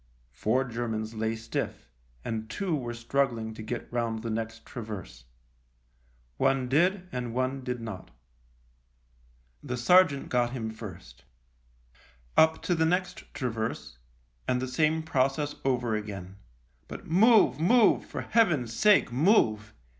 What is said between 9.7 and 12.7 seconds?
sergeant got him first. Up